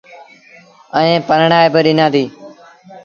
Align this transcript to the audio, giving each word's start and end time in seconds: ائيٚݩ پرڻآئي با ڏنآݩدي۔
ائيٚݩ 0.97 1.25
پرڻآئي 1.27 1.67
با 1.73 1.79
ڏنآݩدي۔ 1.85 2.25